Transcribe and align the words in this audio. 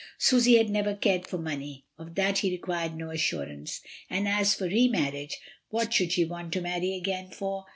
Susy 0.17 0.57
had 0.57 0.67
never 0.71 0.95
cared 0.95 1.27
for 1.27 1.37
money, 1.37 1.85
of 1.95 2.15
that 2.15 2.39
he 2.39 2.49
required 2.49 2.95
no 2.95 3.11
as 3.11 3.19
surance, 3.19 3.81
and 4.09 4.27
as 4.27 4.55
for 4.55 4.63
re 4.65 4.87
marriage, 4.87 5.37
what 5.69 5.93
should 5.93 6.11
she 6.11 6.23
4© 6.23 6.25
MRS. 6.25 6.29
DYMOND. 6.29 6.43
want 6.45 6.53
to 6.53 6.61
marry 6.61 6.95
again 6.95 7.29
for? 7.29 7.65